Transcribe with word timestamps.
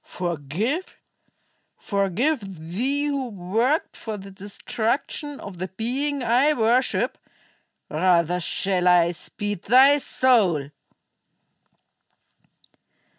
"Forgive? 0.03 0.97
Forgive 1.77 2.39
thee, 2.71 3.05
who 3.05 3.29
worked 3.29 3.95
for 3.95 4.17
the 4.17 4.31
destruction 4.31 5.39
of 5.39 5.59
the 5.59 5.67
being 5.67 6.23
I 6.23 6.53
worship? 6.53 7.19
Rather 7.87 8.39
shall 8.39 8.87
I 8.87 9.11
speed 9.11 9.61
thy 9.61 9.99
soul!" 9.99 10.71